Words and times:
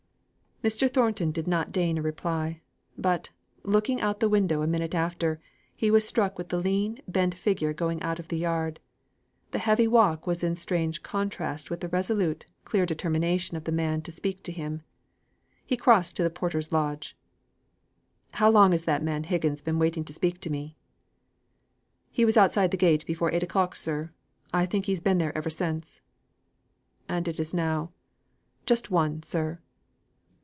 Mr. 0.63 0.87
Thornton 0.87 1.31
did 1.31 1.47
not 1.47 1.71
deign 1.71 1.97
a 1.97 2.03
reply. 2.03 2.61
But, 2.95 3.31
looking 3.63 3.99
out 3.99 4.17
of 4.17 4.19
the 4.19 4.29
window 4.29 4.61
a 4.61 4.67
minute 4.67 4.93
later, 4.93 5.39
he 5.75 5.89
was 5.89 6.05
struck 6.07 6.37
with 6.37 6.49
the 6.49 6.59
lean, 6.59 6.99
bent 7.07 7.33
figure 7.33 7.73
going 7.73 7.99
out 8.03 8.19
of 8.19 8.27
the 8.27 8.37
yard; 8.37 8.79
the 9.49 9.57
heavy 9.57 9.87
walk 9.87 10.27
was 10.27 10.43
in 10.43 10.55
strange 10.55 11.01
contrast 11.01 11.71
with 11.71 11.79
the 11.79 11.87
resolute, 11.87 12.45
clear 12.63 12.85
determination 12.85 13.57
of 13.57 13.63
the 13.63 13.71
man 13.71 14.03
to 14.03 14.11
speak 14.11 14.43
to 14.43 14.51
him. 14.51 14.83
He 15.65 15.75
crossed 15.75 16.15
to 16.17 16.21
the 16.23 16.29
porter's 16.29 16.71
lodge: 16.71 17.17
"How 18.33 18.51
long 18.51 18.71
has 18.71 18.83
that 18.83 19.01
man 19.01 19.23
Higgins 19.23 19.63
been 19.63 19.79
waiting 19.79 20.03
to 20.05 20.13
speak 20.13 20.39
to 20.41 20.51
me?" 20.51 20.77
"He 22.11 22.23
was 22.23 22.37
outside 22.37 22.69
the 22.69 22.77
gate 22.77 23.03
before 23.07 23.31
eight 23.33 23.41
o'clock, 23.41 23.75
sir. 23.75 24.11
I 24.53 24.67
think 24.67 24.85
he's 24.85 25.01
been 25.01 25.17
there 25.17 25.35
ever 25.35 25.49
since." 25.49 26.01
"And 27.09 27.27
it 27.27 27.39
is 27.39 27.51
now?" 27.51 27.89
"Just 28.67 28.91
one, 28.91 29.23
sir." 29.23 29.57